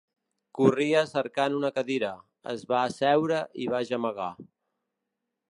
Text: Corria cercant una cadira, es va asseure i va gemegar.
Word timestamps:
Corria 0.59 1.03
cercant 1.11 1.57
una 1.57 1.71
cadira, 1.75 2.09
es 2.55 2.65
va 2.73 2.81
asseure 2.87 3.43
i 3.67 3.69
va 3.75 3.85
gemegar. 3.93 4.33